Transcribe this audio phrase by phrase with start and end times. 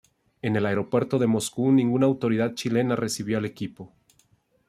[0.41, 3.93] En el aeropuerto de Moscú ninguna autoridad chilena recibió al equipo.